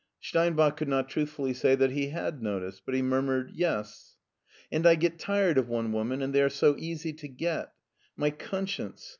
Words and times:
Steinbach 0.19 0.77
could 0.77 0.87
not 0.87 1.09
truthfully 1.09 1.53
say 1.53 1.75
that 1.75 1.91
he 1.91 2.07
had 2.07 2.41
noticed, 2.41 2.81
but 2.87 2.95
he 2.95 3.03
murmured" 3.03 3.51
Yes." 3.67 4.15
*' 4.43 4.71
And 4.71 4.87
I 4.87 4.95
get 4.95 5.19
tired 5.19 5.59
of 5.59 5.69
one 5.69 5.91
woman, 5.91 6.23
and 6.23 6.33
they 6.33 6.41
are 6.41 6.49
so 6.49 6.75
easy 6.79 7.13
to 7.13 7.27
get 7.27 7.71
My 8.17 8.31
conscience! 8.31 9.07